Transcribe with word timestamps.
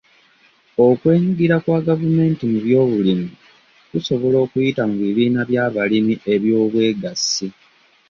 Okwenyigira 0.85 1.55
kwa 1.63 1.79
gavumenti 1.87 2.43
mu 2.51 2.59
by'obulimi 2.65 3.27
kusobola 3.89 4.37
okuyita 4.45 4.83
mu 4.89 4.95
bibiina 5.03 5.41
by'abalimi 5.49 6.13
eby'obwegassi. 6.33 7.47